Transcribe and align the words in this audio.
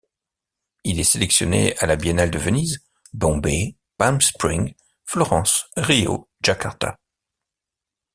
Il 0.83 0.99
est 0.99 1.03
sélectionné 1.03 1.77
à 1.77 1.85
la 1.85 1.95
Biennale 1.95 2.31
de 2.31 2.39
Venise, 2.39 2.81
Bombay, 3.13 3.75
Palm 3.97 4.19
Spring, 4.19 4.73
Florence, 5.05 5.69
Rio, 5.77 6.27
Jakarta. 6.43 6.97